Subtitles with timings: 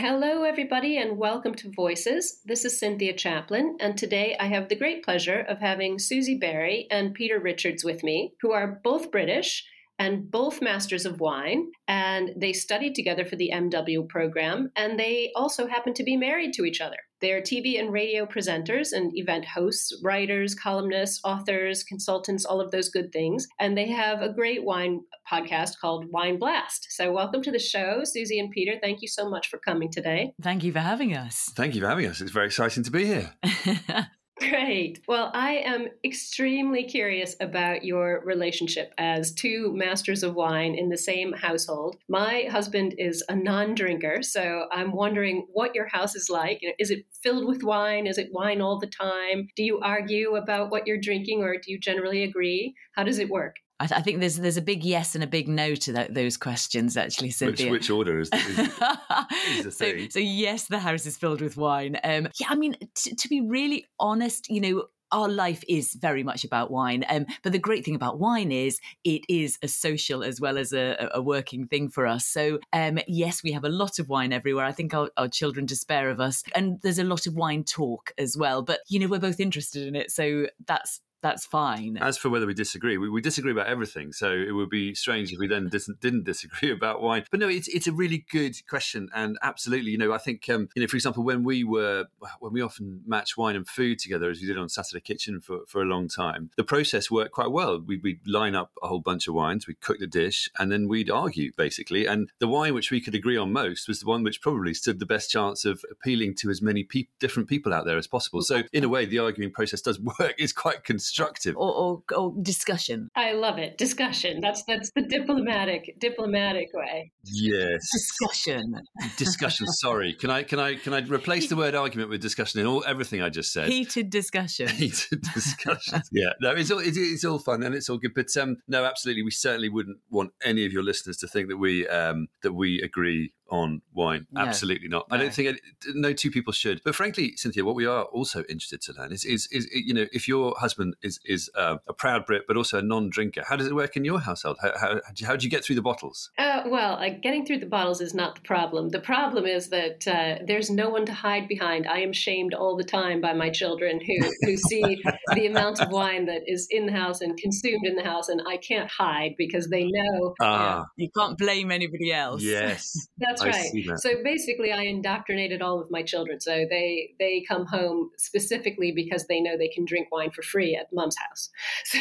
[0.00, 2.40] Hello, everybody, and welcome to Voices.
[2.46, 6.86] This is Cynthia Chaplin, and today I have the great pleasure of having Susie Barrie
[6.90, 9.62] and Peter Richards with me, who are both British
[10.00, 11.70] and both masters of wine.
[11.86, 16.54] And they studied together for the MW program, and they also happen to be married
[16.54, 16.96] to each other.
[17.20, 22.88] They're TV and radio presenters and event hosts, writers, columnists, authors, consultants, all of those
[22.88, 23.46] good things.
[23.60, 26.86] And they have a great wine podcast called Wine Blast.
[26.90, 28.76] So, welcome to the show, Susie and Peter.
[28.82, 30.32] Thank you so much for coming today.
[30.40, 31.50] Thank you for having us.
[31.54, 32.22] Thank you for having us.
[32.22, 33.34] It's very exciting to be here.
[34.40, 35.02] Great.
[35.06, 40.96] Well, I am extremely curious about your relationship as two masters of wine in the
[40.96, 41.98] same household.
[42.08, 46.62] My husband is a non drinker, so I'm wondering what your house is like.
[46.78, 48.06] Is it filled with wine?
[48.06, 49.48] Is it wine all the time?
[49.56, 52.74] Do you argue about what you're drinking or do you generally agree?
[52.92, 53.56] How does it work?
[53.80, 56.36] I, I, think there's there's a big yes and a big no to that, those
[56.36, 57.70] questions actually, Cynthia.
[57.70, 61.56] Which, which order is, is, is the so, so, yes, the house is filled with
[61.56, 61.98] wine.
[62.04, 66.22] Um, yeah, I mean, t- to be really honest, you know, our life is very
[66.22, 67.04] much about wine.
[67.08, 70.72] Um, but the great thing about wine is it is a social as well as
[70.72, 72.26] a, a working thing for us.
[72.26, 74.64] So, um, yes, we have a lot of wine everywhere.
[74.64, 76.42] I think our, our, children despair of us.
[76.54, 78.62] And there's a lot of wine talk as well.
[78.62, 80.10] But, you know, we're both interested in it.
[80.10, 81.98] So that's that's fine.
[81.98, 84.12] As for whether we disagree, we, we, disagree about everything.
[84.12, 87.24] So it would be strange if we then dis- didn't disagree about wine.
[87.30, 90.68] But no, it's it's a really good question, and absolutely, you know, I think um,
[90.74, 92.06] you know, for example, when we were
[92.40, 95.60] when we often match wine and food together, as we did on Saturday Kitchen for,
[95.66, 97.80] for a long time, the process worked quite well.
[97.80, 100.88] We would line up a whole bunch of wines, we'd cook the dish, and then
[100.88, 102.06] we'd argue basically.
[102.06, 104.98] And the wine which we could agree on most was the one which probably stood
[104.98, 108.42] the best chance of appealing to as many pe- different people out there as possible.
[108.42, 110.34] So in a way, the arguing process does work.
[110.38, 113.08] It's quite constructive or, or, or, discussion.
[113.16, 113.76] I love it.
[113.78, 114.40] Discussion.
[114.40, 117.10] That's that's the diplomatic diplomatic way.
[117.24, 117.88] Yes.
[117.92, 118.74] Discussion.
[119.16, 119.66] Discussion.
[119.66, 120.14] Sorry.
[120.14, 123.22] Can I can I can I replace the word argument with discussion in all everything
[123.22, 123.68] I just said?
[123.68, 124.68] Heated discussion.
[124.80, 126.02] Heated discussion.
[126.12, 126.30] yeah.
[126.40, 128.14] No, it's all it, it's all fun and it's all good.
[128.14, 131.58] But um, no, absolutely, we certainly wouldn't want any of your listeners to think that
[131.58, 134.26] we um, that we agree on wine.
[134.30, 135.08] No, Absolutely not.
[135.10, 135.16] No.
[135.16, 135.60] I don't think
[135.94, 136.80] no two people should.
[136.84, 140.06] But frankly, Cynthia, what we are also interested to learn is, is, is you know,
[140.12, 143.66] if your husband is is uh, a proud Brit but also a non-drinker, how does
[143.66, 144.58] it work in your household?
[144.62, 146.30] How, how, how do you get through the bottles?
[146.38, 148.90] Uh, well, uh, getting through the bottles is not the problem.
[148.90, 151.86] The problem is that uh, there's no one to hide behind.
[151.86, 155.02] I am shamed all the time by my children who who see
[155.34, 158.40] the amount of wine that is in the house and consumed in the house, and
[158.48, 160.34] I can't hide because they know.
[160.40, 160.86] Ah.
[160.96, 162.42] You can't blame anybody else.
[162.42, 163.98] Yes, that's that's right.
[163.98, 166.40] So basically, I indoctrinated all of my children.
[166.40, 170.76] So they they come home specifically because they know they can drink wine for free
[170.76, 171.50] at mom's house.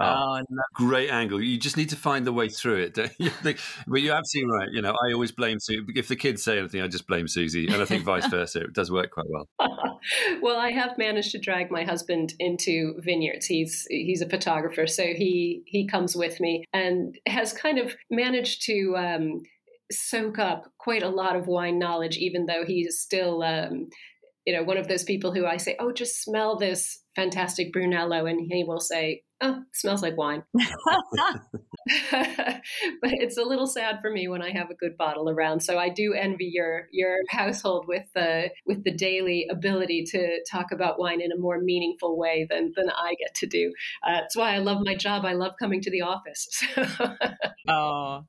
[0.00, 0.62] oh, no.
[0.74, 1.42] great angle!
[1.42, 2.94] You just need to find the way through it.
[3.42, 4.68] but you're absolutely right.
[4.72, 5.86] You know, I always blame Sue.
[5.94, 8.60] if the kids say anything, I just blame Susie, and I think vice versa.
[8.60, 9.48] It does work quite well.
[10.42, 13.46] well, I have managed to drag my husband into vineyards.
[13.46, 18.62] He's he's a photographer, so he he comes with me and has kind of managed
[18.66, 18.96] to.
[18.96, 19.42] Um,
[19.90, 23.86] soak up quite a lot of wine knowledge, even though he's still, um,
[24.46, 28.26] you know, one of those people who I say, "Oh, just smell this fantastic Brunello,"
[28.26, 30.44] and he will say, "Oh, smells like wine."
[32.10, 35.60] but it's a little sad for me when I have a good bottle around.
[35.60, 40.72] So I do envy your your household with the with the daily ability to talk
[40.72, 43.72] about wine in a more meaningful way than than I get to do.
[44.04, 45.24] Uh, that's why I love my job.
[45.24, 46.48] I love coming to the office.
[47.68, 48.24] oh.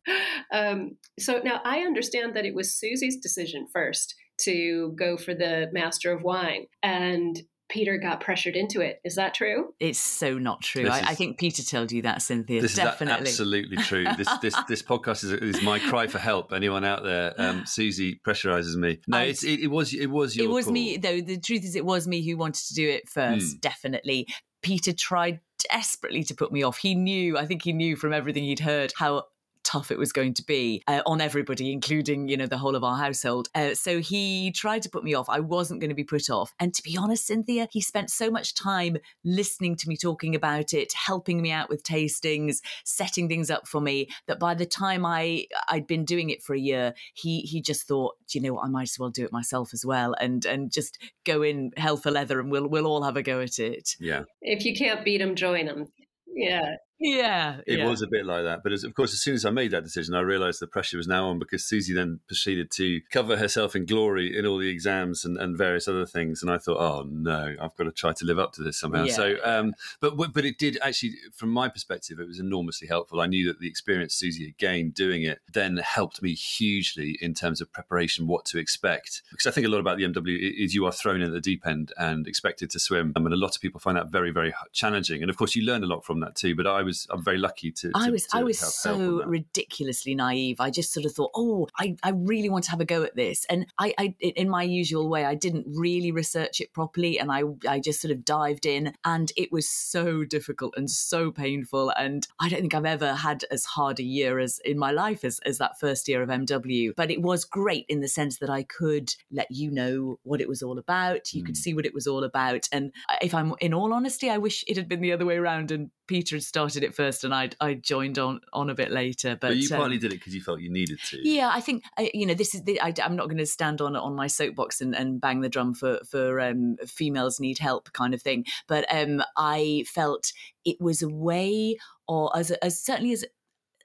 [0.53, 5.67] Um, so now I understand that it was Susie's decision first to go for the
[5.71, 9.01] Master of Wine, and Peter got pressured into it.
[9.03, 9.73] Is that true?
[9.79, 10.87] It's so not true.
[10.87, 12.61] I, is, I, think Peter told you that, Cynthia.
[12.61, 13.23] This Definitely.
[13.23, 14.05] is absolutely true.
[14.17, 16.53] This this this podcast is, is my cry for help.
[16.53, 17.33] Anyone out there?
[17.37, 18.99] Um, Susie pressurizes me.
[19.07, 20.45] No, it, it, was it was your.
[20.45, 20.73] It was call.
[20.73, 21.21] me though.
[21.21, 23.57] The truth is, it was me who wanted to do it first.
[23.57, 23.61] Mm.
[23.61, 24.27] Definitely.
[24.61, 25.39] Peter tried
[25.71, 26.77] desperately to put me off.
[26.77, 29.23] He knew, I think he knew from everything he'd heard how
[29.67, 32.83] tough it was going to be uh, on everybody, including, you know, the whole of
[32.83, 33.49] our household.
[33.53, 35.29] Uh, so he tried to put me off.
[35.29, 36.53] I wasn't going to be put off.
[36.59, 40.73] And to be honest, Cynthia, he spent so much time listening to me talking about
[40.73, 45.05] it, helping me out with tastings, setting things up for me, that by the time
[45.05, 48.65] I, I'd been doing it for a year, he, he just thought, you know what,
[48.65, 51.97] I might as well do it myself as well and, and just go in hell
[51.97, 53.95] for leather and we'll, we'll all have a go at it.
[53.99, 54.23] Yeah.
[54.41, 55.87] If you can't beat them, join them.
[56.33, 56.75] Yeah.
[56.99, 57.87] Yeah, it yeah.
[57.87, 58.63] was a bit like that.
[58.63, 60.97] But as, of course, as soon as I made that decision, I realised the pressure
[60.97, 64.69] was now on because Susie then proceeded to cover herself in glory in all the
[64.69, 66.41] exams and, and various other things.
[66.41, 69.03] And I thought, oh no, I've got to try to live up to this somehow.
[69.03, 69.13] Yeah.
[69.13, 73.21] So, um, but but it did actually, from my perspective, it was enormously helpful.
[73.21, 77.33] I knew that the experience Susie had gained doing it then helped me hugely in
[77.33, 79.21] terms of preparation, what to expect.
[79.29, 81.41] Because I think a lot about the MW is you are thrown in at the
[81.41, 84.31] deep end and expected to swim, I and a lot of people find that very
[84.31, 85.21] very challenging.
[85.21, 86.55] And of course, you learn a lot from that too.
[86.55, 87.91] But I was I'm very lucky to.
[87.93, 89.27] I was to I was help so that.
[89.27, 90.59] ridiculously naive.
[90.59, 93.15] I just sort of thought, oh, I, I really want to have a go at
[93.15, 97.31] this, and I, I in my usual way, I didn't really research it properly, and
[97.31, 101.89] I I just sort of dived in, and it was so difficult and so painful,
[101.91, 105.23] and I don't think I've ever had as hard a year as in my life
[105.23, 106.93] as as that first year of MW.
[106.95, 110.47] But it was great in the sense that I could let you know what it
[110.49, 111.33] was all about.
[111.33, 111.57] You could Mm.
[111.57, 114.77] see what it was all about, and if I'm in all honesty, I wish it
[114.77, 117.75] had been the other way around and Peter had started it first and I I
[117.75, 119.37] joined on on a bit later.
[119.39, 121.27] But, But you um, partly did it because you felt you needed to.
[121.27, 122.63] yeah, I think uh, you know this is.
[122.63, 125.49] The, I, am not going to stand on on my soapbox and, and bang the
[125.49, 128.45] drum for for um, females need help kind of thing.
[128.67, 130.31] But um, I felt
[130.65, 131.77] it was a way,
[132.07, 133.25] or as, as certainly as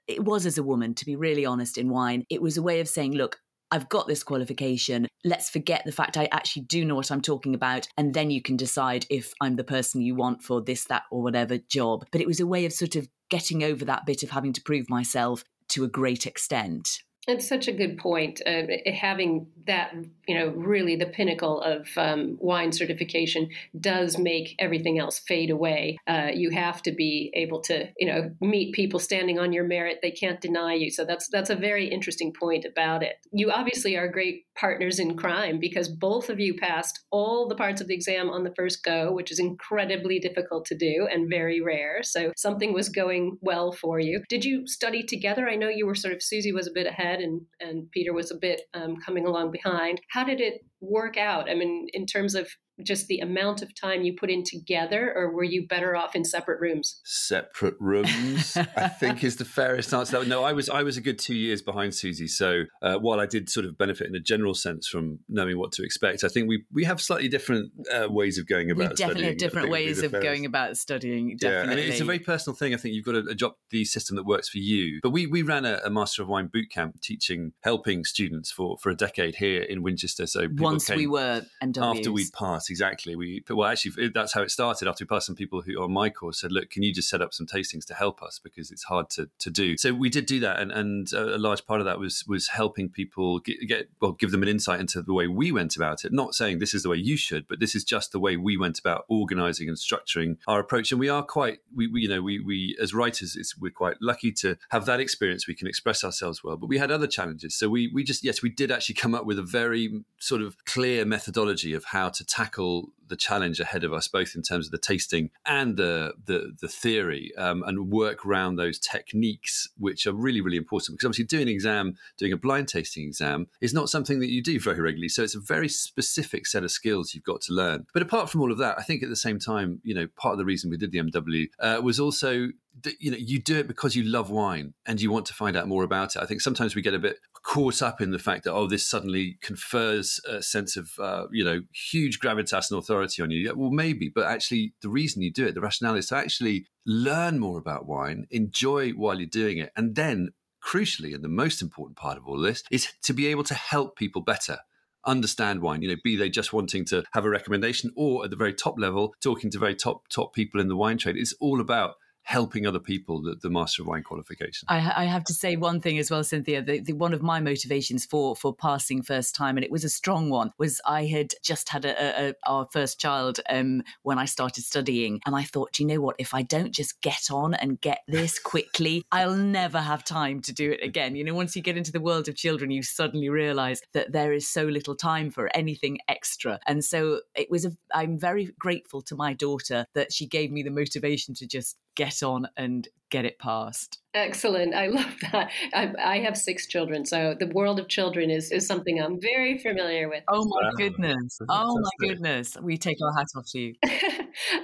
[0.07, 2.79] it was as a woman, to be really honest, in wine, it was a way
[2.79, 3.39] of saying, look.
[3.73, 5.07] I've got this qualification.
[5.25, 7.87] Let's forget the fact I actually do know what I'm talking about.
[7.97, 11.23] And then you can decide if I'm the person you want for this, that, or
[11.23, 12.05] whatever job.
[12.11, 14.61] But it was a way of sort of getting over that bit of having to
[14.61, 16.99] prove myself to a great extent.
[17.27, 18.41] It's such a good point.
[18.45, 19.93] Uh, having that,
[20.27, 23.49] you know, really the pinnacle of um, wine certification
[23.79, 25.97] does make everything else fade away.
[26.05, 29.99] Uh, you have to be able to, you know, meet people standing on your merit.
[30.01, 30.91] They can't deny you.
[30.91, 33.15] So that's that's a very interesting point about it.
[33.31, 37.79] You obviously are great partners in crime because both of you passed all the parts
[37.79, 41.61] of the exam on the first go, which is incredibly difficult to do and very
[41.61, 42.03] rare.
[42.03, 44.23] So something was going well for you.
[44.27, 45.47] Did you study together?
[45.47, 48.31] I know you were sort of Susie was a bit ahead and and Peter was
[48.31, 50.01] a bit um, coming along behind.
[50.09, 51.49] How did it work out?
[51.49, 52.47] I mean, in terms of
[52.83, 56.25] just the amount of time you put in together, or were you better off in
[56.25, 56.99] separate rooms?
[57.05, 60.25] Separate rooms, I think, is the fairest answer.
[60.25, 62.25] No, I was I was a good two years behind Susie.
[62.27, 65.71] So uh, while I did sort of benefit in a general sense from knowing what
[65.73, 68.95] to expect, I think we we have slightly different uh, ways of going We about.
[68.97, 70.25] definitely studying, have different think would be ways of fairest.
[70.25, 71.29] going about studying.
[71.29, 71.83] Yeah, Definitely.
[71.83, 72.73] and it's a very personal thing.
[72.73, 74.99] I think you've got to adopt the system that works for you.
[75.03, 78.77] But we we ran a, a Master of Wine boot camp teaching, helping students for
[78.81, 80.25] for a decade here in Winchester.
[80.25, 81.97] So people Once we were MWs.
[81.97, 83.15] after we'd passed exactly.
[83.15, 84.87] We well actually that's how it started.
[84.87, 87.21] After we passed some people who on my course said look can you just set
[87.21, 88.39] up some tastings to help us?
[88.43, 89.77] Because it's hard to, to do.
[89.77, 92.47] So we did do that and, and uh, a large part of that was was
[92.49, 96.05] helping people get, get well give them an insight into the way we went about
[96.05, 96.11] it.
[96.11, 98.57] Not saying this is the way you should but this is just the way we
[98.57, 100.91] went about organizing and structuring our approach.
[100.91, 103.97] And we are quite we, we you know we we as writers it's, we're quite
[104.01, 105.47] lucky to have that experience.
[105.47, 107.55] We can express ourselves well but we had other challenges.
[107.55, 110.62] So we we just yes we did actually come up with a very sort of
[110.65, 114.71] clear methodology of how to tackle the challenge ahead of us, both in terms of
[114.71, 120.13] the tasting and the the, the theory, um, and work around those techniques, which are
[120.13, 120.97] really really important.
[120.97, 124.41] Because obviously, doing an exam, doing a blind tasting exam, is not something that you
[124.41, 125.09] do very regularly.
[125.09, 127.85] So it's a very specific set of skills you've got to learn.
[127.93, 130.33] But apart from all of that, I think at the same time, you know, part
[130.33, 132.49] of the reason we did the MW uh, was also
[132.81, 135.55] that, you know you do it because you love wine and you want to find
[135.55, 136.21] out more about it.
[136.21, 138.85] I think sometimes we get a bit caught up in the fact that oh this
[138.85, 143.39] suddenly confers a sense of uh, you know huge gravitas and authority on you.
[143.39, 146.65] Yeah, well maybe, but actually the reason you do it, the rationale is to actually
[146.85, 150.29] learn more about wine, enjoy while you're doing it, and then
[150.63, 153.97] crucially and the most important part of all this is to be able to help
[153.97, 154.59] people better
[155.05, 158.37] understand wine you know be they just wanting to have a recommendation or at the
[158.37, 161.59] very top level talking to very top top people in the wine trade it's all
[161.59, 165.55] about helping other people the, the master of wine qualification I, I have to say
[165.55, 166.61] one thing as well, Cynthia.
[166.61, 169.89] The, the, one of my motivations for for passing first time, and it was a
[169.89, 174.17] strong one, was I had just had a, a, a, our first child um, when
[174.17, 176.15] I started studying, and I thought, you know what?
[176.19, 180.53] If I don't just get on and get this quickly, I'll never have time to
[180.53, 181.15] do it again.
[181.15, 184.33] You know, once you get into the world of children, you suddenly realise that there
[184.33, 187.65] is so little time for anything extra, and so it was.
[187.65, 191.77] A, I'm very grateful to my daughter that she gave me the motivation to just
[191.95, 193.99] get on and get it past.
[194.13, 194.73] Excellent.
[194.75, 195.51] I love that.
[195.73, 199.57] I, I have six children, so the world of children is, is something I'm very
[199.57, 200.23] familiar with.
[200.27, 200.71] Oh my Wow.
[200.77, 201.39] goodness.
[201.49, 202.07] Oh my Fantastic.
[202.07, 202.57] goodness.
[202.61, 203.75] We take our hats off to you.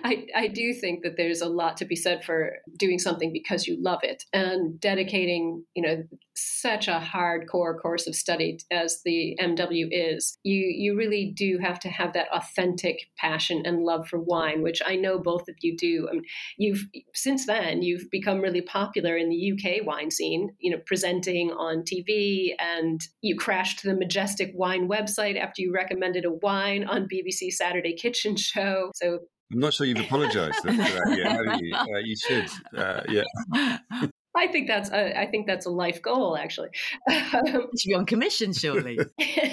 [0.03, 3.67] I, I do think that there's a lot to be said for doing something because
[3.67, 6.03] you love it and dedicating, you know,
[6.35, 10.37] such a hardcore course of study as the MW is.
[10.43, 14.81] You you really do have to have that authentic passion and love for wine, which
[14.85, 16.07] I know both of you do.
[16.09, 16.23] I mean,
[16.57, 20.81] you've since then you've become become really popular in the UK wine scene, you know,
[20.85, 26.83] presenting on TV and you crashed the Majestic Wine website after you recommended a wine
[26.85, 28.91] on BBC Saturday Kitchen Show.
[28.95, 29.19] So
[29.51, 31.75] I'm not sure you've apologized for that yet, have you?
[31.75, 32.49] Uh, you should.
[32.77, 33.77] Uh, yeah.
[34.35, 36.69] I think that's a, I think that's a life goal, actually.
[37.09, 38.99] Um, should be on commission, surely.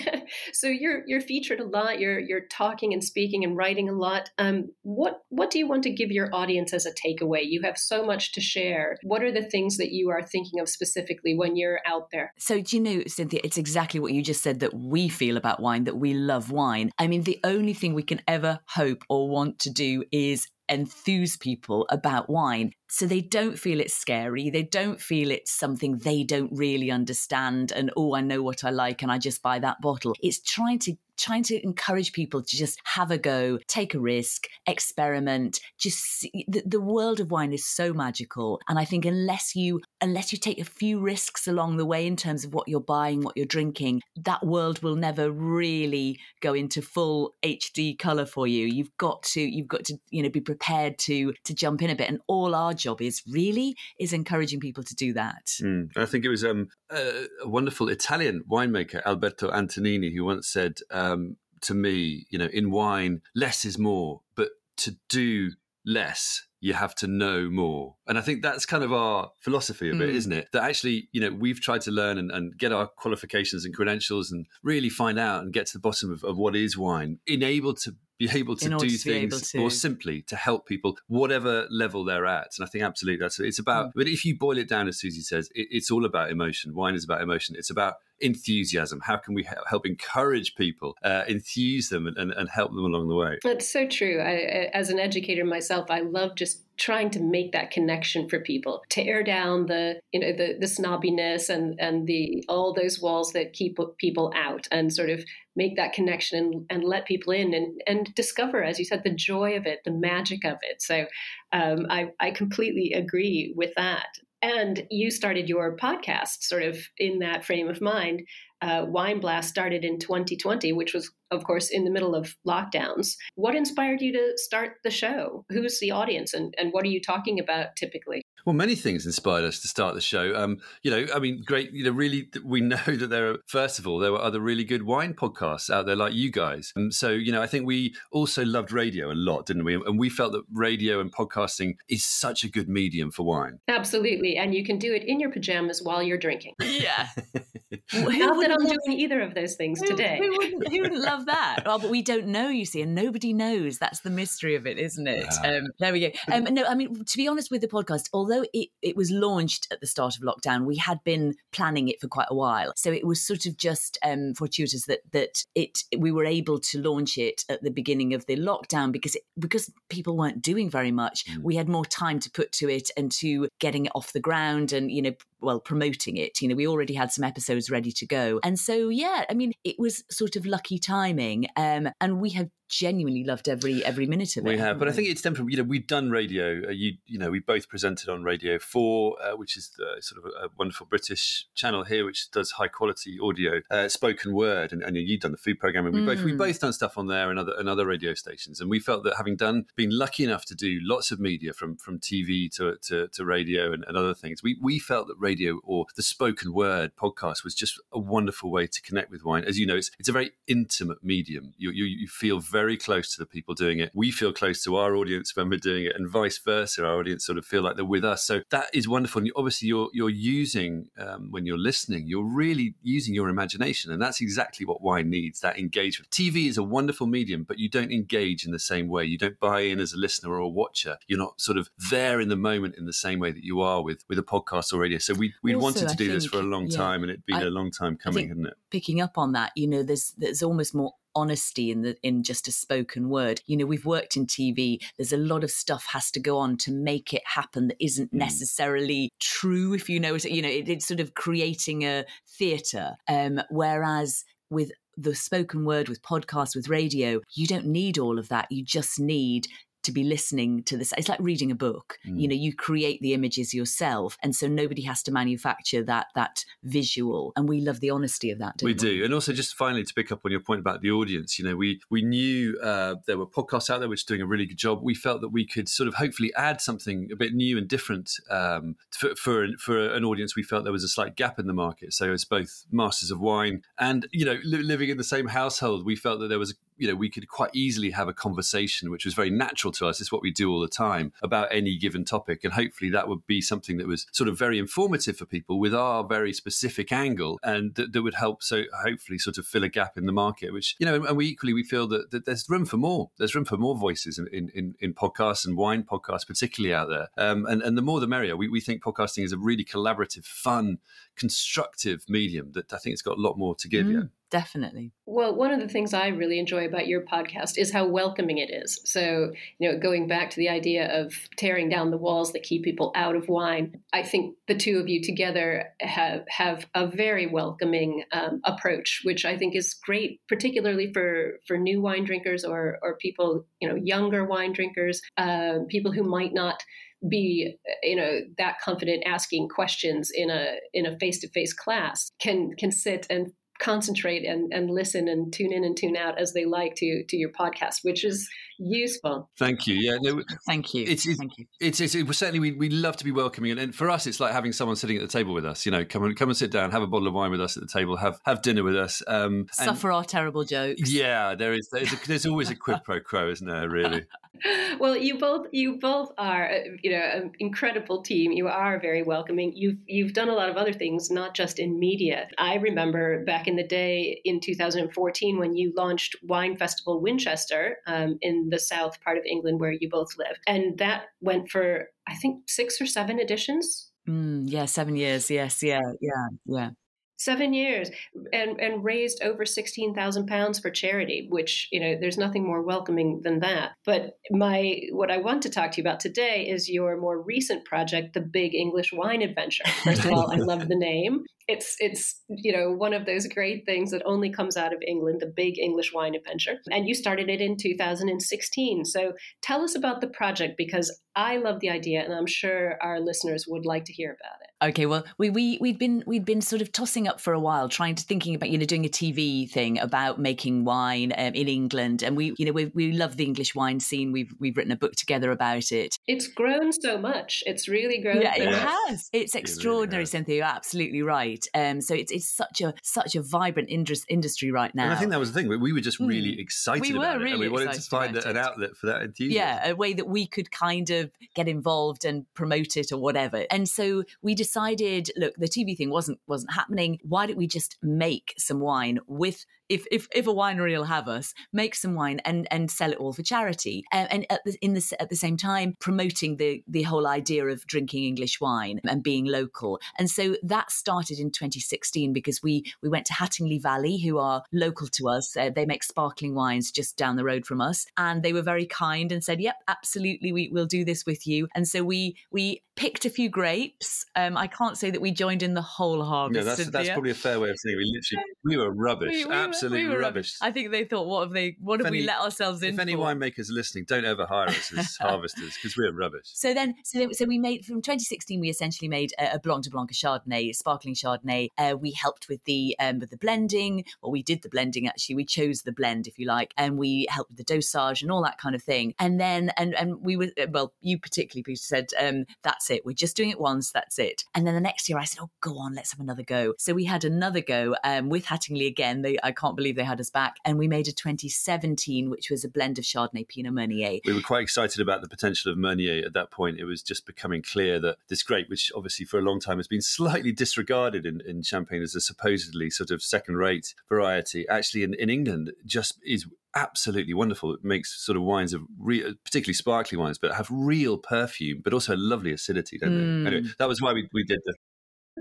[0.52, 1.98] so you're you're featured a lot.
[1.98, 4.30] You're you're talking and speaking and writing a lot.
[4.38, 7.42] Um, what what do you want to give your audience as a takeaway?
[7.44, 8.96] You have so much to share.
[9.02, 12.32] What are the things that you are thinking of specifically when you're out there?
[12.38, 13.40] So do you know, Cynthia?
[13.44, 15.84] It's exactly what you just said that we feel about wine.
[15.84, 16.90] That we love wine.
[16.98, 21.36] I mean, the only thing we can ever hope or want to do is enthuse
[21.36, 22.72] people about wine.
[22.88, 24.50] So they don't feel it's scary.
[24.50, 28.70] They don't feel it's something they don't really understand and oh i know what i
[28.70, 30.14] like and i just buy that bottle.
[30.22, 34.48] It's trying to trying to encourage people to just have a go, take a risk,
[34.66, 35.60] experiment.
[35.78, 39.80] Just see, the, the world of wine is so magical, and I think unless you
[40.00, 43.22] unless you take a few risks along the way in terms of what you're buying,
[43.22, 48.66] what you're drinking, that world will never really go into full HD color for you.
[48.66, 51.96] You've got to you've got to you know be prepared to to jump in a
[51.96, 55.46] bit, and all our job is really is encouraging people to do that.
[55.60, 55.90] Mm.
[55.96, 60.78] I think it was um, a, wonderful Italian winemaker Alberto Antonini who once said.
[60.90, 64.48] Uh, um, to me, you know, in wine, less is more, but
[64.78, 65.50] to do
[65.84, 67.94] less, you have to know more.
[68.06, 70.14] And I think that's kind of our philosophy of it, mm.
[70.14, 70.48] not it?
[70.52, 74.32] That actually, you know, we've tried to learn and, and, get our qualifications and credentials
[74.32, 77.78] and really find out and get to the bottom of, of what is wine, enabled
[77.82, 82.26] to be able to do to things more simply to help people, whatever level they're
[82.26, 82.48] at.
[82.58, 83.88] And I think absolutely that's it's about.
[83.88, 83.92] Mm.
[83.94, 86.74] But if you boil it down, as Susie says, it, it's all about emotion.
[86.74, 87.54] Wine is about emotion.
[87.58, 89.00] It's about enthusiasm.
[89.00, 93.08] How can we help encourage people, uh, enthuse them, and, and, and, help them along
[93.08, 93.38] the way?
[93.42, 94.20] That's so true.
[94.20, 98.82] I, as an educator myself, I love just trying to make that connection for people
[98.88, 103.32] to tear down the you know the the snobbiness and and the all those walls
[103.32, 107.54] that keep people out and sort of make that connection and, and let people in
[107.54, 111.06] and and discover as you said the joy of it the magic of it so
[111.52, 114.08] um, I, I completely agree with that
[114.46, 118.22] and you started your podcast sort of in that frame of mind.
[118.62, 123.16] Uh, Wine Blast started in 2020, which was, of course, in the middle of lockdowns.
[123.34, 125.44] What inspired you to start the show?
[125.50, 128.22] Who's the audience, and, and what are you talking about typically?
[128.46, 130.32] Well, many things inspired us to start the show.
[130.36, 131.72] Um, you know, I mean, great.
[131.72, 133.38] You know, really, we know that there are.
[133.46, 136.72] First of all, there were other really good wine podcasts out there, like you guys.
[136.76, 139.74] Um, so, you know, I think we also loved radio a lot, didn't we?
[139.74, 143.58] And we felt that radio and podcasting is such a good medium for wine.
[143.66, 146.54] Absolutely, and you can do it in your pajamas while you're drinking.
[146.76, 147.08] Yeah.
[147.94, 150.18] Not that I'm doing either of those things who, today.
[150.18, 151.62] Who wouldn't, who wouldn't love that?
[151.64, 153.78] Oh, but we don't know, you see, and nobody knows.
[153.78, 155.26] That's the mystery of it, isn't it?
[155.42, 155.50] Yeah.
[155.50, 156.10] Um, there we go.
[156.30, 159.10] Um, no, I mean, to be honest with the podcast, although although it, it was
[159.10, 162.72] launched at the start of lockdown, we had been planning it for quite a while.
[162.76, 166.80] So it was sort of just um, fortuitous that that it we were able to
[166.80, 170.92] launch it at the beginning of the lockdown because it, because people weren't doing very
[170.92, 171.24] much.
[171.26, 171.42] Mm.
[171.42, 174.72] We had more time to put to it and to getting it off the ground
[174.72, 178.06] and you know well promoting it you know we already had some episodes ready to
[178.06, 182.30] go and so yeah i mean it was sort of lucky timing um, and we
[182.30, 184.48] have genuinely loved every every minute of it.
[184.48, 185.52] We have, but I think it's temporary.
[185.52, 186.62] You know, we've done radio.
[186.66, 190.24] Uh, you you know, we both presented on Radio Four, uh, which is the, sort
[190.24, 194.72] of a, a, wonderful British channel here, which does high quality audio, uh, spoken word,
[194.72, 196.06] and, and you've done the food program, and we mm.
[196.06, 198.78] both we both done stuff on there and other and other radio stations, and we
[198.78, 202.50] felt that having done been lucky enough to do lots of media from from TV
[202.56, 206.02] to to, to radio and, and other things, we we felt that radio or the
[206.02, 209.44] spoken word podcast was just a wonderful way to connect with wine.
[209.44, 211.52] As you know, it's it's a very intimate medium.
[211.56, 213.90] You you, you feel very close to the people doing it.
[213.94, 216.86] We feel close to our audience when we're doing it, and vice versa.
[216.86, 218.22] Our audience sort of feel like they're with us.
[218.24, 219.22] So that is wonderful.
[219.22, 224.00] And obviously, you're you're using um, when you're listening, you're really using your imagination, and
[224.00, 225.40] that's exactly what wine needs.
[225.40, 226.10] That engagement.
[226.10, 229.04] TV is a wonderful medium, but you don't engage in the same way.
[229.04, 230.98] You don't buy in as a listener or a watcher.
[231.08, 233.82] You're not sort of there in the moment in the same way that you are
[233.82, 234.98] with with a podcast or radio.
[234.98, 237.26] So we we wanted to do think, this for a long yeah, time, and it'd
[237.26, 238.54] been I, a long time coming, hadn't it?
[238.70, 242.46] Picking up on that, you know, there's there's almost more honesty in the in just
[242.46, 243.40] a spoken word.
[243.46, 244.78] You know, we've worked in TV.
[244.96, 248.12] There's a lot of stuff has to go on to make it happen that isn't
[248.12, 248.18] mm.
[248.18, 249.72] necessarily true.
[249.74, 252.96] If you know, you know, it, it's sort of creating a theatre.
[253.08, 258.28] Um, whereas with the spoken word, with podcasts, with radio, you don't need all of
[258.28, 258.46] that.
[258.50, 259.48] You just need
[259.86, 260.92] to be listening to this.
[260.98, 261.98] It's like reading a book.
[262.06, 262.20] Mm.
[262.20, 266.44] You know, you create the images yourself, and so nobody has to manufacture that that
[266.62, 267.32] visual.
[267.36, 268.56] And we love the honesty of that.
[268.62, 270.90] we, we do, and also just finally to pick up on your point about the
[270.90, 271.38] audience.
[271.38, 274.26] You know, we we knew uh, there were podcasts out there which are doing a
[274.26, 274.80] really good job.
[274.82, 278.12] We felt that we could sort of hopefully add something a bit new and different
[278.30, 280.36] um, for, for for an audience.
[280.36, 281.94] We felt there was a slight gap in the market.
[281.94, 285.86] So as both masters of wine and you know li- living in the same household,
[285.86, 289.04] we felt that there was you know, we could quite easily have a conversation, which
[289.04, 290.00] was very natural to us.
[290.00, 292.44] It's what we do all the time about any given topic.
[292.44, 295.74] And hopefully that would be something that was sort of very informative for people with
[295.74, 298.42] our very specific angle and that, that would help.
[298.42, 301.26] So hopefully sort of fill a gap in the market, which, you know, and we
[301.26, 303.10] equally, we feel that, that there's room for more.
[303.18, 307.08] There's room for more voices in, in, in podcasts and wine podcasts, particularly out there.
[307.16, 308.36] Um, and, and the more the merrier.
[308.36, 310.78] We, we think podcasting is a really collaborative, fun,
[311.16, 313.92] constructive medium that I think it's got a lot more to give mm.
[313.92, 314.92] you definitely.
[315.06, 318.50] Well, one of the things I really enjoy about your podcast is how welcoming it
[318.50, 318.80] is.
[318.84, 322.64] So, you know, going back to the idea of tearing down the walls that keep
[322.64, 327.26] people out of wine, I think the two of you together have have a very
[327.26, 332.78] welcoming um, approach, which I think is great, particularly for for new wine drinkers or
[332.82, 336.62] or people, you know, younger wine drinkers, uh, people who might not
[337.08, 342.72] be you know that confident asking questions in a in a face-to-face class can can
[342.72, 346.74] sit and concentrate and, and listen and tune in and tune out as they like
[346.76, 349.28] to to your podcast, which is useful.
[349.38, 349.74] Thank you.
[349.74, 349.98] Yeah.
[350.00, 350.84] No, Thank you.
[350.86, 351.46] It's, it's, Thank you.
[351.60, 354.20] It's, it's, it's certainly we, we love to be welcoming, and, and, for us, it's
[354.20, 355.66] like having someone sitting at the table with us.
[355.66, 357.56] You know, come and come and sit down, have a bottle of wine with us
[357.56, 359.02] at the table, have have dinner with us.
[359.06, 360.90] Um, Suffer our terrible jokes.
[360.90, 361.68] Yeah, there is.
[361.70, 363.68] There's, a, there's always a quid pro quo, isn't there?
[363.68, 364.04] Really.
[364.78, 368.32] well, you both you both are uh, you know an incredible team.
[368.32, 369.52] You are very welcoming.
[369.54, 372.28] You've you've done a lot of other things, not just in media.
[372.38, 378.18] I remember back in the day in 2014 when you launched Wine Festival Winchester um,
[378.50, 382.48] the south part of England where you both live, and that went for I think
[382.48, 383.90] six or seven editions.
[384.08, 385.30] Mm, yeah, seven years.
[385.30, 386.70] Yes, yeah, yeah, yeah
[387.16, 387.90] seven years
[388.32, 393.20] and and raised over 16,000 pounds for charity which you know there's nothing more welcoming
[393.22, 393.72] than that.
[393.84, 397.64] But my what I want to talk to you about today is your more recent
[397.64, 399.64] project the big English wine adventure.
[399.84, 401.24] First of all I love the name.
[401.48, 405.20] It's it's you know one of those great things that only comes out of England
[405.20, 406.56] the big English wine adventure.
[406.70, 411.60] And you started it in 2016 so tell us about the project because I love
[411.60, 415.04] the idea and I'm sure our listeners would like to hear about it Okay, well,
[415.18, 418.02] we we we'd been we'd been sort of tossing up for a while, trying to
[418.02, 422.16] thinking about you know doing a TV thing about making wine um, in England, and
[422.16, 424.12] we you know we we love the English wine scene.
[424.12, 425.98] We've we've written a book together about it.
[426.06, 427.42] It's grown so much.
[427.44, 428.22] It's really grown.
[428.22, 429.10] Yeah, it has.
[429.12, 430.36] It's extraordinary, really Cynthia.
[430.36, 431.46] You're absolutely right.
[431.52, 434.84] Um, so it's it's such a such a vibrant industry right now.
[434.84, 435.60] And I think that was the thing.
[435.60, 436.40] We were just really mm.
[436.40, 439.36] excited we about really it, and we wanted to find an outlet for that enthusiasm.
[439.36, 443.44] Yeah, a way that we could kind of get involved and promote it or whatever.
[443.50, 446.98] And so we just decided, look, the TV thing wasn't wasn't happening.
[447.02, 451.08] Why don't we just make some wine with if if if a winery will have
[451.08, 454.56] us, make some wine and and sell it all for charity, uh, and at the,
[454.60, 458.80] in the at the same time promoting the the whole idea of drinking English wine
[458.84, 459.80] and being local.
[459.98, 464.42] And so that started in 2016 because we we went to Hattingley Valley, who are
[464.52, 465.36] local to us.
[465.36, 468.66] Uh, they make sparkling wines just down the road from us, and they were very
[468.66, 472.62] kind and said, "Yep, absolutely, we will do this with you." And so we we
[472.76, 474.04] picked a few grapes.
[474.14, 476.36] Um, I can't say that we joined in the whole harvest.
[476.36, 477.78] No, that's, that's probably a fair way of saying it.
[477.78, 480.36] We literally we were rubbish, we, we absolutely were, we rubbish.
[480.40, 481.56] I think they thought, what have they?
[481.60, 482.74] What if have any, we let ourselves in?
[482.74, 483.00] If any for?
[483.00, 486.30] winemakers are listening, don't ever hire us as harvesters because we're rubbish.
[486.32, 488.40] So then, so then, so we made from 2016.
[488.40, 491.48] We essentially made a, a Blanc de Blanc Chardonnay, sparkling Chardonnay.
[491.58, 495.16] Uh, we helped with the um, with the blending, or we did the blending actually.
[495.16, 498.22] We chose the blend, if you like, and we helped with the dosage and all
[498.22, 498.94] that kind of thing.
[498.98, 502.84] And then, and and we were well, you particularly, Peter said, um, that's it.
[502.84, 503.72] We're just doing it once.
[503.72, 504.24] That's it.
[504.34, 506.54] And then the next year, I said, oh, go on, let's have another go.
[506.58, 509.02] So we had another go um, with Hattingley again.
[509.02, 510.36] They, I can't believe they had us back.
[510.44, 514.00] And we made a 2017, which was a blend of Chardonnay Pinot Meunier.
[514.04, 516.58] We were quite excited about the potential of Meunier at that point.
[516.58, 519.68] It was just becoming clear that this grape, which obviously for a long time has
[519.68, 524.82] been slightly disregarded in, in Champagne as a supposedly sort of second rate variety, actually
[524.82, 527.54] in, in England just is absolutely wonderful.
[527.54, 531.72] It makes sort of wines of real, particularly sparkly wines, but have real perfume, but
[531.72, 533.24] also a lovely acidity, don't mm.
[533.24, 533.36] they?
[533.36, 534.54] Anyway, that was why we, we did the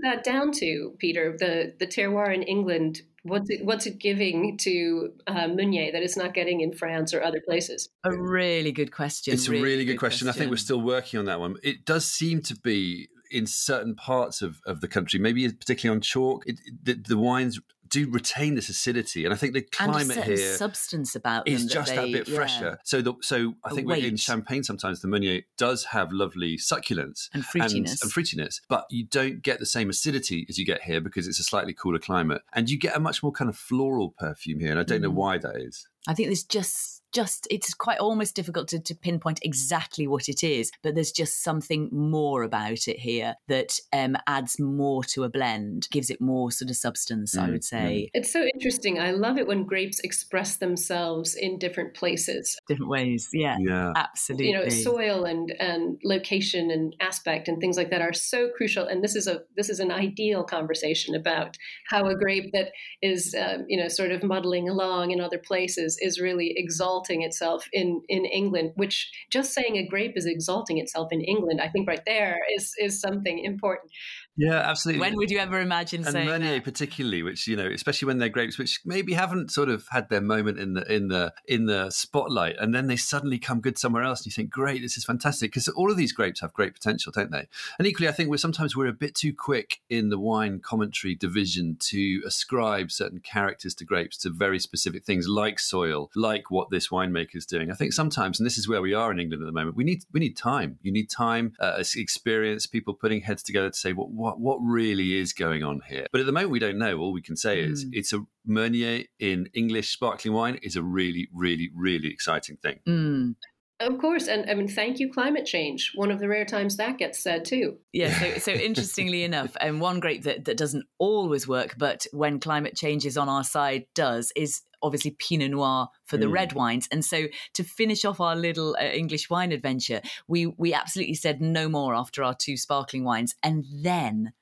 [0.02, 5.12] that down to Peter the the terroir in England what's it what's it giving to
[5.26, 9.34] uh, Meunier that it's not getting in France or other places a really good question
[9.34, 10.26] it's really a really good, good question.
[10.26, 10.28] question.
[10.28, 13.94] I think we're still working on that one it does seem to be in certain
[13.94, 18.54] parts of, of the country, maybe particularly on chalk, it, the, the, wines do retain
[18.54, 22.12] this acidity, and I think the climate here substance about is them just that, they,
[22.12, 22.78] that bit fresher.
[22.84, 27.44] So, the, so I think in champagne sometimes the Meunier does have lovely succulence And
[27.54, 28.02] and, fruitiness.
[28.02, 31.40] and fruitiness, but you don't get the same acidity as you get here because it's
[31.40, 34.70] a slightly cooler climate, and you get a much more kind of floral perfume here,
[34.70, 35.14] and I don't know Mm.
[35.14, 35.86] why that is.
[36.08, 40.42] I think there's just just it's quite almost difficult to, to pinpoint exactly what it
[40.44, 45.28] is, but there's just something more about it here that um, adds more to a
[45.28, 47.36] blend, gives it more sort of substance.
[47.36, 48.98] I Mm, would say It's so interesting.
[48.98, 52.56] I love it when grapes express themselves in different places.
[52.68, 53.28] different ways.
[53.32, 53.92] Yeah, Yeah.
[53.94, 54.48] absolutely.
[54.48, 58.86] You know, soil and and location and aspect and things like that are so crucial.
[58.86, 61.56] And this is a this is an ideal conversation about
[61.88, 65.98] how a grape that is um, you know sort of muddling along in other places
[66.00, 66.54] is really
[66.96, 68.72] exalting itself in in England.
[68.76, 72.72] Which just saying a grape is exalting itself in England, I think right there is
[72.78, 73.90] is something important.
[74.36, 75.00] Yeah, absolutely.
[75.00, 76.64] when would you ever imagine and saying that?
[76.64, 80.20] particularly, which you know, especially when they're grapes, which maybe haven't sort of had their
[80.20, 84.02] moment in the in the in the spotlight, and then they suddenly come good somewhere
[84.02, 86.74] else, and you think, great, this is fantastic, because all of these grapes have great
[86.74, 87.46] potential, don't they?
[87.78, 91.14] And equally, I think we're sometimes we're a bit too quick in the wine commentary
[91.14, 96.70] division to ascribe certain characters to grapes to very specific things, like soil, like what
[96.70, 97.70] this winemaker is doing.
[97.70, 99.84] I think sometimes, and this is where we are in England at the moment, we
[99.84, 100.78] need we need time.
[100.82, 105.16] You need time, uh, experience, people putting heads together to say what what what really
[105.18, 106.06] is going on here.
[106.10, 106.98] But at the moment, we don't know.
[106.98, 107.90] All we can say is Mm.
[107.92, 112.80] it's a Meunier in English sparkling wine is a really, really, really exciting thing.
[112.86, 113.36] Mm.
[113.78, 115.92] Of course, and I mean, thank you, climate change.
[115.94, 117.76] One of the rare times that gets said too.
[117.92, 122.40] Yeah, so, so interestingly enough, and one grape that, that doesn't always work, but when
[122.40, 126.32] climate change is on our side does, is obviously Pinot Noir for the Mm.
[126.32, 126.88] red wines.
[126.90, 131.40] And so to finish off our little uh, English wine adventure, we we absolutely said
[131.40, 134.32] no more after our two sparkling wines, and then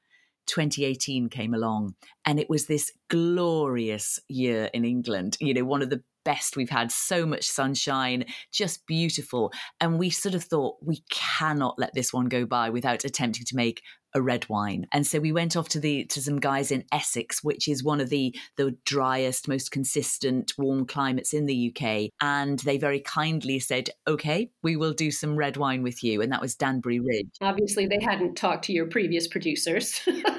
[0.46, 5.36] 2018 came along, and it was this glorious year in England.
[5.40, 6.56] You know, one of the best.
[6.56, 9.52] We've had so much sunshine just beautiful.
[9.80, 13.56] And we sort of thought we cannot let this one go by without attempting to
[13.56, 13.82] make
[14.14, 14.86] a red wine.
[14.92, 18.00] And so we went off to the to some guys in Essex which is one
[18.00, 23.58] of the the driest most consistent warm climates in the UK and they very kindly
[23.58, 26.22] said okay we will do some red wine with you.
[26.22, 27.30] And that was Danbury Ridge.
[27.40, 30.00] Obviously, they hadn't talked to your previous producers.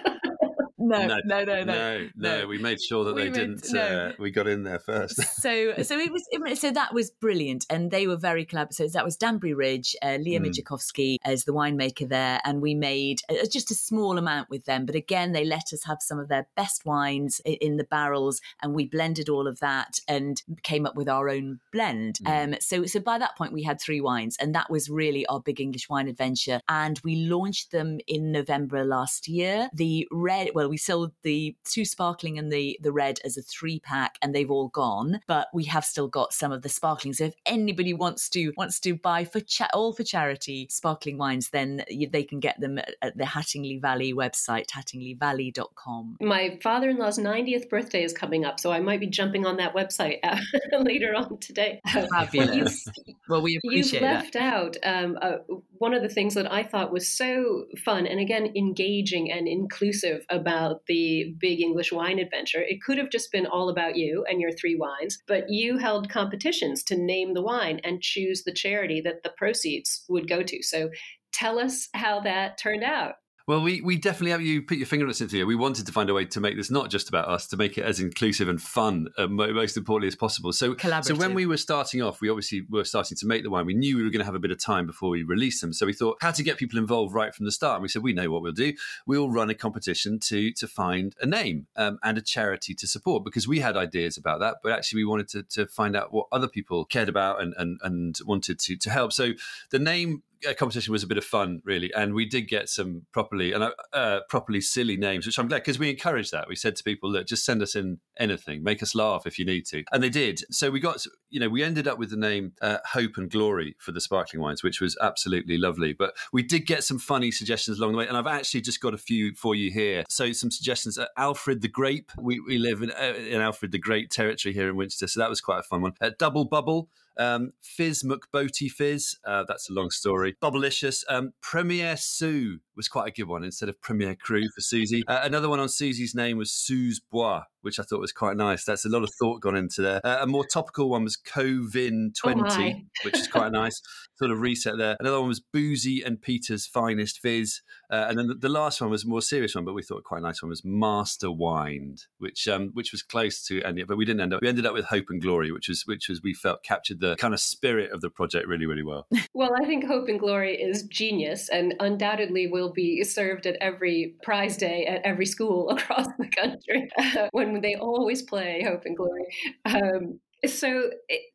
[0.89, 3.65] no No, no no no, no, we made sure that We they didn't.
[3.73, 3.81] no.
[3.81, 5.17] Uh, we got in there first.
[5.41, 8.87] so so it was it, so that was brilliant and they were very collaborative so
[8.87, 10.51] that was danbury ridge uh, Liam Mm.
[10.51, 14.85] Idzikowski as the winemaker there and we made uh, just a small amount with them
[14.85, 18.41] but again they let us have some of their best wines in, in the barrels
[18.61, 21.95] and we blended all of that and came up with our own blend
[22.25, 22.53] Mm.
[22.53, 25.39] um so so by that point we had three wines and that was really our
[25.39, 30.69] big english wine adventure and we launched them in november last year the red well
[30.75, 34.51] we sold the two sparkling and the the red as a three pack and they've
[34.51, 38.27] all gone but we have still got some of the sparkling so if anybody wants
[38.27, 42.59] to wants to buy for cha- all for charity sparkling wines then they can get
[42.59, 48.43] them at, the hattingley valley website hattingleyvalley.com My father in law's 90th birthday is coming
[48.43, 50.37] up, so I might be jumping on that website uh,
[50.81, 51.79] later on today.
[52.11, 52.85] fabulous.
[53.29, 54.13] well we appreciate You've appreciate that.
[54.23, 55.37] left out um, uh,
[55.77, 60.25] one of the things that I thought was so fun and again engaging and inclusive
[60.29, 62.61] about the big English wine adventure.
[62.61, 66.09] It could have just been all about you and your three wines, but you held
[66.09, 70.63] competitions to name the wine and choose the charity that the proceeds would go to.
[70.63, 70.89] So
[71.33, 73.15] tell us how that turned out.
[73.47, 75.45] Well, we, we definitely have you put your finger on it, Cynthia.
[75.45, 77.77] We wanted to find a way to make this not just about us, to make
[77.77, 80.51] it as inclusive and fun, uh, most importantly as possible.
[80.51, 83.67] So, so when we were starting off, we obviously were starting to make the wine.
[83.67, 85.73] We knew we were going to have a bit of time before we released them.
[85.73, 87.75] So we thought how to get people involved right from the start.
[87.75, 88.73] And we said we know what we'll do.
[89.05, 93.23] We'll run a competition to to find a name um, and a charity to support
[93.23, 96.25] because we had ideas about that, but actually we wanted to, to find out what
[96.31, 99.13] other people cared about and and, and wanted to to help.
[99.13, 99.33] So
[99.69, 100.23] the name
[100.57, 103.71] competition was a bit of fun, really, and we did get some properly and uh,
[103.93, 106.47] uh, properly silly names, which I'm glad because we encouraged that.
[106.47, 109.45] We said to people, "Look, just send us in anything, make us laugh if you
[109.45, 110.41] need to," and they did.
[110.51, 113.75] So we got, you know, we ended up with the name uh, Hope and Glory
[113.79, 115.93] for the sparkling wines, which was absolutely lovely.
[115.93, 118.93] But we did get some funny suggestions along the way, and I've actually just got
[118.93, 120.03] a few for you here.
[120.09, 122.11] So some suggestions: uh, Alfred the Grape.
[122.17, 125.29] We, we live in, uh, in Alfred the Great territory here in Winchester, so that
[125.29, 125.93] was quite a fun one.
[126.01, 126.89] Uh, Double Bubble.
[127.17, 130.35] Um, Fizz McBoaty Fizz, uh, that's a long story.
[130.41, 131.03] Bubblicious.
[131.09, 135.03] Um, Premier Sue was quite a good one instead of Premier Cru for Susie.
[135.07, 138.63] Uh, another one on Susie's name was Suze Bois, which I thought was quite nice.
[138.63, 140.01] That's a lot of thought gone into there.
[140.05, 143.81] Uh, a more topical one was Covin 20, oh which is quite a nice.
[144.17, 144.95] Sort of reset there.
[144.99, 147.61] Another one was Boozy and Peter's Finest Fizz.
[147.89, 150.03] Uh, and then the, the, last one was a more serious one, but we thought
[150.03, 153.97] quite a nice one was Master Wind, which um, which was close to ending but
[153.97, 154.41] we didn't end up.
[154.41, 157.15] We ended up with Hope and Glory, which was which was we felt captured the
[157.15, 159.07] kind of spirit of the project really, really well.
[159.33, 164.15] well, I think Hope and Glory is genius and undoubtedly will be served at every
[164.23, 166.89] prize day at every school across the country
[167.31, 169.25] when they always play Hope and Glory.
[169.65, 170.89] Um, so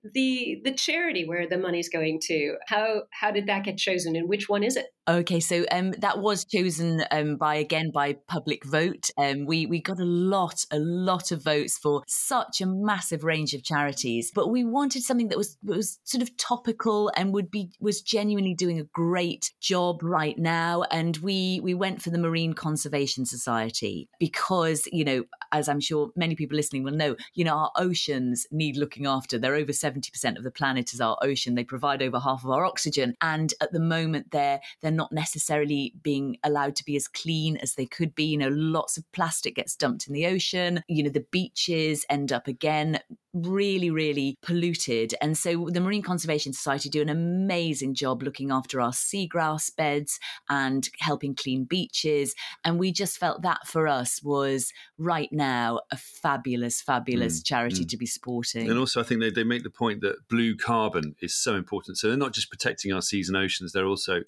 [0.05, 4.29] the the charity where the money's going to, how how did that get chosen, and
[4.29, 4.87] which one is it?
[5.09, 9.11] Okay, so um, that was chosen um, by again by public vote.
[9.19, 13.53] Um, we we got a lot, a lot of votes for such a massive range
[13.55, 17.73] of charities, but we wanted something that was was sort of topical and would be
[17.81, 20.83] was genuinely doing a great job right now.
[20.91, 26.11] And we we went for the Marine Conservation Society because you know, as I'm sure
[26.17, 29.39] many people listening will know, you know, our oceans need looking after.
[29.39, 31.55] They're over seventy percent of the planet is our ocean.
[31.55, 35.95] They provide over half of our oxygen, and at the moment they're they're not necessarily
[36.03, 38.25] being allowed to be as clean as they could be.
[38.25, 40.83] You know, lots of plastic gets dumped in the ocean.
[40.89, 43.01] You know, the beaches end up again
[43.33, 45.15] really, really polluted.
[45.21, 50.19] And so the Marine Conservation Society do an amazing job looking after our seagrass beds
[50.49, 52.35] and helping clean beaches.
[52.65, 57.85] And we just felt that for us was right now a fabulous, fabulous mm, charity
[57.85, 57.88] mm.
[57.88, 58.68] to be supporting.
[58.68, 61.96] And also, I think they, they make the point that blue carbon is so important.
[61.96, 64.22] So they're not just protecting our seas and oceans, they're also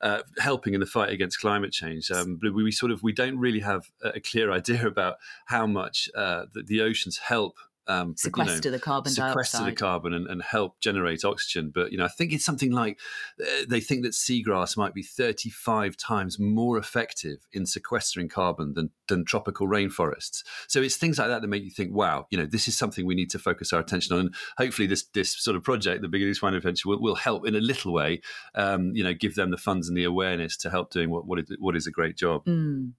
[0.00, 2.10] uh, helping in the fight against climate change.
[2.10, 6.08] Um, we, we, sort of we don't really have a clear idea about how much
[6.14, 7.56] uh, the, the oceans help
[7.86, 9.72] um, sequester you know, the carbon sequester dioxide.
[9.72, 11.70] the carbon and, and, help generate oxygen.
[11.74, 12.98] But you know, I think it's something like
[13.40, 18.90] uh, they think that seagrass might be 35 times more effective in sequestering carbon than
[19.08, 20.42] than tropical rainforests.
[20.66, 23.06] So it's things like that that make you think, wow, you know, this is something
[23.06, 24.20] we need to focus our attention on.
[24.20, 27.46] And hopefully, this this sort of project, the Big English Wine Adventure, will, will help
[27.46, 28.20] in a little way.
[28.54, 31.38] Um, you know, give them the funds and the awareness to help doing what what
[31.40, 32.44] is, what is a great job.
[32.44, 32.92] Mm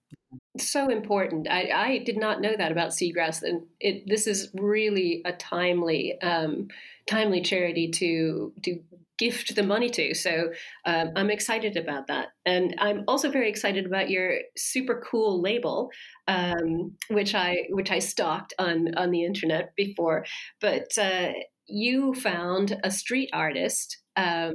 [0.57, 1.47] so important.
[1.49, 6.19] I, I, did not know that about seagrass, and it, this is really a timely,
[6.21, 6.67] um,
[7.07, 8.79] timely charity to to
[9.17, 10.13] gift the money to.
[10.13, 10.51] So
[10.85, 15.89] um, I'm excited about that, and I'm also very excited about your super cool label,
[16.27, 20.25] um, which I which I stalked on on the internet before.
[20.61, 21.33] But uh,
[21.67, 24.53] you found a street artist um,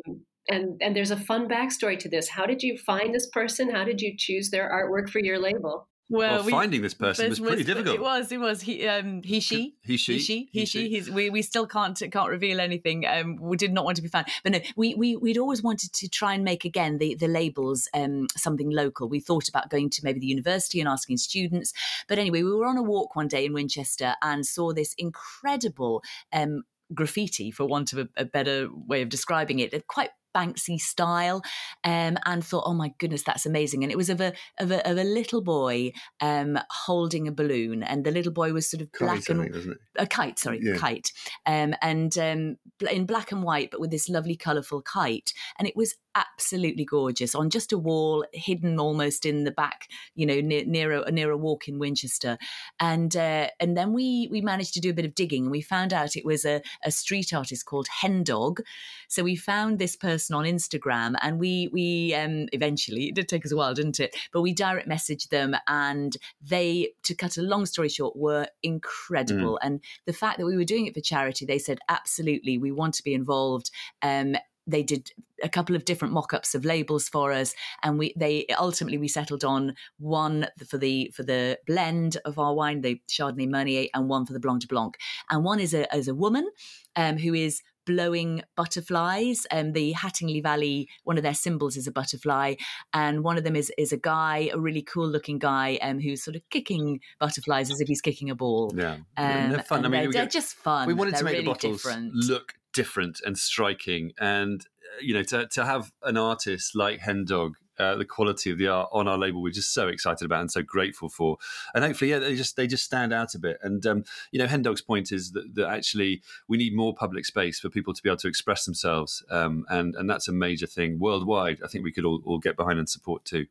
[0.48, 2.28] and and there's a fun backstory to this.
[2.28, 3.70] How did you find this person?
[3.70, 5.88] How did you choose their artwork for your label?
[6.10, 7.94] Well, well we, finding this person was, was pretty difficult.
[7.94, 8.32] It was.
[8.32, 8.60] It was.
[8.60, 10.88] He, um, he, she, he, she, he, she, he, she.
[10.88, 13.06] He's, we, we still can't can't reveal anything.
[13.06, 15.92] Um, we did not want to be found, but no, we we we'd always wanted
[15.92, 19.08] to try and make again the the labels um something local.
[19.08, 21.72] We thought about going to maybe the university and asking students,
[22.08, 26.02] but anyway, we were on a walk one day in Winchester and saw this incredible
[26.32, 31.42] um graffiti, for want of a, a, better way of describing it, quite Banksy style,
[31.84, 34.88] um, and thought, "Oh my goodness, that's amazing!" And it was of a of a,
[34.88, 38.92] of a little boy um, holding a balloon, and the little boy was sort of
[38.92, 40.76] black kite, and think, a kite, sorry, yeah.
[40.76, 41.12] kite,
[41.46, 42.56] um, and um,
[42.90, 47.34] in black and white, but with this lovely colourful kite, and it was absolutely gorgeous
[47.34, 51.30] on just a wall, hidden almost in the back, you know, near near a, near
[51.30, 52.38] a walk in Winchester,
[52.78, 55.62] and uh, and then we we managed to do a bit of digging, and we
[55.62, 58.60] found out it was a, a street artist called Hendog.
[59.08, 63.44] So we found this person on Instagram, and we we um, eventually it did take
[63.44, 64.16] us a while, didn't it?
[64.32, 69.58] But we direct messaged them, and they, to cut a long story short, were incredible.
[69.62, 69.66] Mm.
[69.66, 72.94] And the fact that we were doing it for charity, they said absolutely we want
[72.94, 73.70] to be involved.
[74.02, 74.36] Um,
[74.70, 75.10] they did
[75.42, 79.44] a couple of different mock-ups of labels for us and we they ultimately we settled
[79.44, 84.26] on one for the for the blend of our wine the chardonnay meunier and one
[84.26, 84.96] for the blanc de blanc
[85.30, 86.48] and one is a as a woman
[86.96, 89.46] um, who is blowing butterflies.
[89.50, 92.54] Um, the Hattingley Valley, one of their symbols is a butterfly,
[92.92, 96.22] and one of them is is a guy, a really cool looking guy, um, who's
[96.22, 98.72] sort of kicking butterflies as if he's kicking a ball.
[98.76, 99.84] Yeah, um, they're fun.
[99.84, 100.86] I mean, they're, they're, just fun.
[100.86, 102.14] We wanted they're to make really the bottles different.
[102.14, 104.12] look different and striking.
[104.18, 108.58] And uh, you know, to to have an artist like Hendog, uh, the quality of
[108.58, 111.38] the art on our label, we're just so excited about and so grateful for.
[111.74, 113.58] And hopefully, yeah, they just they just stand out a bit.
[113.62, 117.58] And um, you know, Hendog's point is that, that actually we need more public space
[117.58, 120.98] for people to be able to express themselves, um, and and that's a major thing
[120.98, 121.60] worldwide.
[121.64, 123.46] I think we could all, all get behind and support too.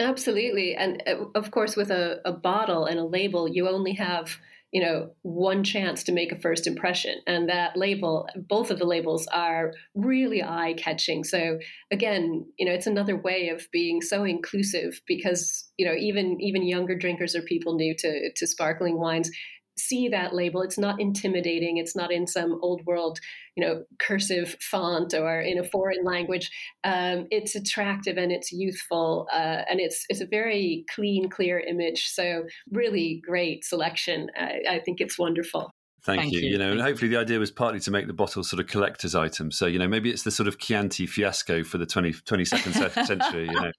[0.00, 4.38] Absolutely, and uh, of course, with a, a bottle and a label, you only have
[4.74, 7.20] you know, one chance to make a first impression.
[7.28, 11.22] And that label, both of the labels are really eye catching.
[11.22, 11.60] So
[11.92, 16.66] again, you know, it's another way of being so inclusive because, you know, even even
[16.66, 19.30] younger drinkers or people new to, to sparkling wines
[19.76, 20.62] see that label.
[20.62, 21.78] It's not intimidating.
[21.78, 23.18] It's not in some old world,
[23.56, 26.50] you know, cursive font or in a foreign language.
[26.84, 32.06] Um, it's attractive and it's youthful uh, and it's it's a very clean, clear image.
[32.06, 34.30] So really great selection.
[34.36, 35.70] I, I think it's wonderful.
[36.02, 36.40] Thank, Thank you.
[36.40, 36.50] you.
[36.50, 36.58] you.
[36.58, 39.50] know, and hopefully the idea was partly to make the bottle sort of collector's item.
[39.50, 43.46] So, you know, maybe it's the sort of Chianti fiasco for the 20, 22nd century,
[43.46, 43.72] you know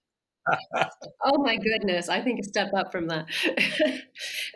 [1.24, 3.26] oh my goodness, I think a step up from that.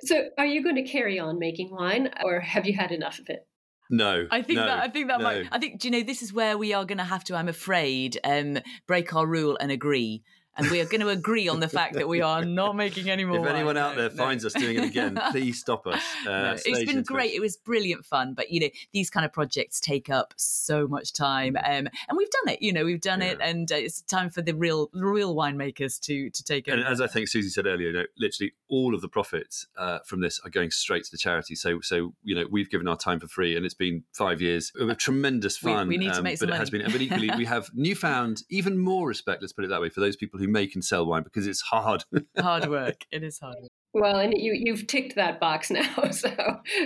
[0.01, 3.29] so, are you going to carry on making wine, or have you had enough of
[3.29, 3.47] it?
[3.89, 5.23] No, I think no, that I think that no.
[5.23, 5.47] might.
[5.51, 7.35] I think do you know this is where we are going to have to.
[7.35, 10.23] I'm afraid um, break our rule and agree
[10.59, 13.25] and we are going to agree on the fact that we are not making any
[13.25, 13.39] more.
[13.39, 13.77] If anyone wine.
[13.77, 16.01] out there no, finds us doing it again, please stop us.
[16.25, 17.33] Uh, no, it's been great.
[17.33, 21.13] It was brilliant fun, but you know these kind of projects take up so much
[21.13, 22.61] time, um, and we've done it.
[22.61, 23.31] You know, we've done yeah.
[23.31, 26.73] it, and uh, it's time for the real, real winemakers to to take it.
[26.73, 29.99] And as I think Susie said earlier, you know, literally all of the profits uh,
[30.05, 31.55] from this are going straight to the charity.
[31.55, 34.71] So, so you know, we've given our time for free, and it's been five years
[34.79, 35.87] of tremendous fun.
[35.87, 36.57] We, we need um, to make some but money.
[36.57, 36.91] it has been.
[36.91, 39.41] But equally, we have newfound, even more respect.
[39.41, 41.61] Let's put it that way for those people who make and sell wine because it's
[41.61, 42.03] hard.
[42.37, 43.05] hard work.
[43.11, 43.69] It is hard.
[43.93, 46.29] Well, and you you've ticked that box now, so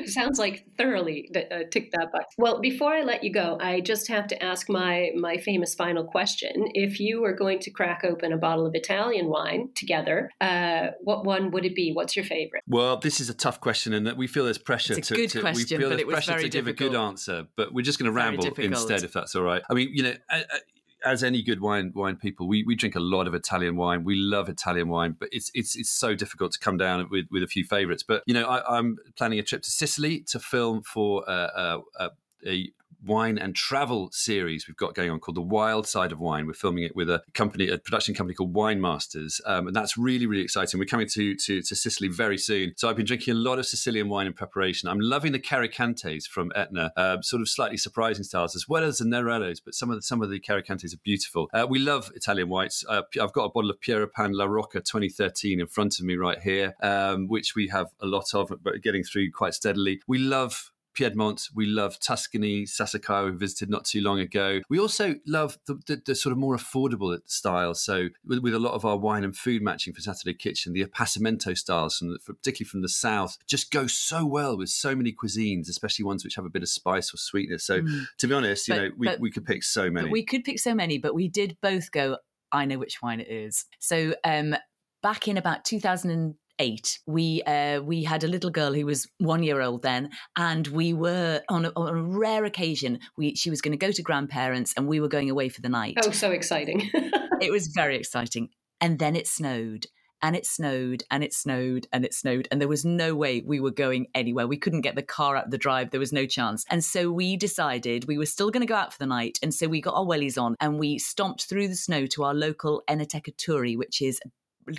[0.06, 2.34] sounds like thoroughly uh, ticked that box.
[2.38, 6.06] Well, before I let you go, I just have to ask my my famous final
[6.06, 6.52] question.
[6.74, 11.26] If you were going to crack open a bottle of Italian wine together, uh, what
[11.26, 11.92] one would it be?
[11.92, 12.64] What's your favorite?
[12.68, 15.22] Well, this is a tough question, and that we feel there's pressure it's a to.
[15.22, 16.54] Good to question, we feel but there's pressure to difficult.
[16.54, 19.62] give a good answer, but we're just going to ramble instead, if that's all right.
[19.70, 20.14] I mean, you know.
[20.30, 20.60] I, I,
[21.04, 24.04] as any good wine wine people, we, we drink a lot of Italian wine.
[24.04, 27.44] We love Italian wine, but it's it's it's so difficult to come down with, with
[27.44, 28.04] a few favourites.
[28.04, 32.10] But you know, I, am planning a trip to Sicily to film for uh, uh,
[32.46, 32.72] a
[33.06, 36.48] wine and travel series we've got going on called The Wild Side of Wine.
[36.48, 39.98] We're filming it with a company, a production company called Wine Masters, um, and that's
[39.98, 40.80] really, really exciting.
[40.80, 42.74] We're coming to, to, to Sicily very soon.
[42.78, 44.90] So I've been drinking a lot of Sicilian wine in preparation.
[44.90, 48.98] I'm loving the Carricantes from Etna, uh, sort of slightly surprising styles, as well as
[48.98, 51.50] the Nerellos, but some of the, some of the Carricantes are beautiful.
[51.54, 52.84] Uh, we love Italian whites.
[52.88, 56.40] Uh, I've got a bottle of Pieropan La Rocca 2013 in front of me right
[56.40, 60.02] here, um, which we have a lot of, but getting through quite steadily.
[60.08, 61.50] We love Piedmont.
[61.54, 64.62] We love Tuscany, Sassicaia, we visited not too long ago.
[64.70, 67.82] We also love the, the, the sort of more affordable styles.
[67.82, 70.86] So, with, with, a lot of our wine and food matching for Saturday Kitchen, the
[70.86, 75.14] Appassimento styles, from the, particularly from the south, just go so well with so many
[75.14, 77.66] cuisines, especially ones which have a bit of spice or sweetness.
[77.66, 78.06] So, mm.
[78.18, 80.10] to be honest, you but, know, we, but, we could pick so many.
[80.10, 82.18] we could pick so many, but we did both go,
[82.52, 83.66] I know which wine it is.
[83.80, 84.56] So, um,
[85.02, 89.44] back in about 2000 eight, we uh, we had a little girl who was one
[89.44, 93.00] year old then, and we were on a, on a rare occasion.
[93.18, 95.70] We she was going to go to grandparents, and we were going away for the
[95.70, 95.98] night.
[96.04, 96.90] Oh, so exciting!
[97.42, 98.50] it was very exciting,
[98.82, 99.88] and then it snowed.
[100.26, 103.60] And it snowed and it snowed and it snowed, and there was no way we
[103.60, 104.48] were going anywhere.
[104.48, 105.92] We couldn't get the car out the drive.
[105.92, 106.64] There was no chance.
[106.70, 109.38] And so we decided we were still going to go out for the night.
[109.44, 112.34] And so we got our wellies on and we stomped through the snow to our
[112.34, 114.18] local Enoteca Turi, which is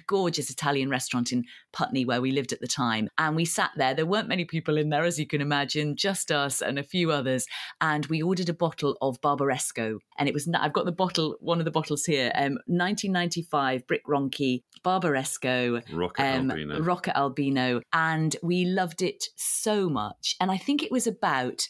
[0.07, 3.09] gorgeous Italian restaurant in Putney where we lived at the time.
[3.19, 3.95] And we sat there.
[3.95, 7.11] There weren't many people in there, as you can imagine, just us and a few
[7.11, 7.47] others.
[7.81, 9.99] And we ordered a bottle of Barbaresco.
[10.19, 14.03] And it was, I've got the bottle, one of the bottles here, um, 1995 Brich
[14.09, 16.81] Ronchi, Barbaresco, Rocca um, Albino.
[16.81, 17.81] Rocca Albino.
[17.93, 20.37] And we loved it so much.
[20.41, 21.67] And I think it was about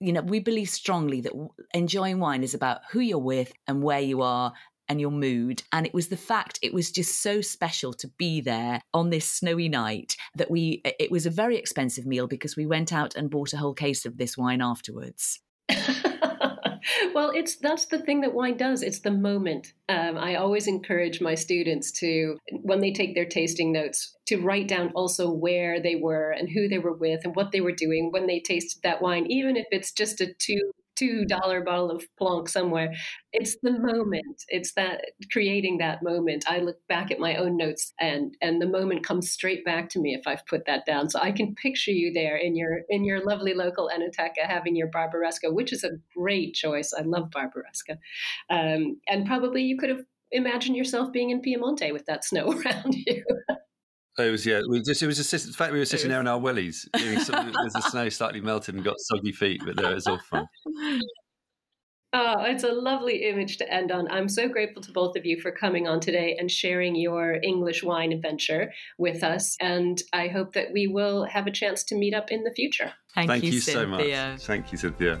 [0.00, 1.32] you know, we believe strongly that
[1.74, 4.52] enjoying wine is about who you're with and where you are
[4.88, 5.62] and your mood.
[5.72, 9.28] And it was the fact it was just so special to be there on this
[9.28, 13.30] snowy night that we, it was a very expensive meal because we went out and
[13.30, 15.40] bought a whole case of this wine afterwards.
[17.14, 18.82] well, it's that's the thing that wine does.
[18.82, 19.72] It's the moment.
[19.88, 24.68] Um, I always encourage my students to, when they take their tasting notes, to write
[24.68, 28.10] down also where they were and who they were with and what they were doing
[28.12, 32.04] when they tasted that wine, even if it's just a two two dollar bottle of
[32.18, 32.94] Blanc somewhere.
[33.32, 34.44] It's the moment.
[34.48, 36.44] It's that creating that moment.
[36.48, 40.00] I look back at my own notes and and the moment comes straight back to
[40.00, 41.10] me if I've put that down.
[41.10, 44.90] So I can picture you there in your in your lovely local Enoteca having your
[44.90, 46.92] Barbaresco, which is a great choice.
[46.96, 47.96] I love Barbaresco,
[48.50, 52.94] um, and probably you could have imagined yourself being in Piemonte with that snow around
[52.94, 53.24] you.
[54.18, 54.62] It was yeah.
[54.68, 56.88] We just it was just the fact we were sitting there in our wellies.
[56.92, 60.46] There's the snow slightly melted and got soggy feet, but no, it was all fun.
[62.14, 64.10] Oh, it's a lovely image to end on.
[64.10, 67.82] I'm so grateful to both of you for coming on today and sharing your English
[67.82, 69.56] wine adventure with us.
[69.60, 72.94] And I hope that we will have a chance to meet up in the future.
[73.14, 74.40] Thank, Thank you, you so much.
[74.40, 75.20] Thank you, Cynthia.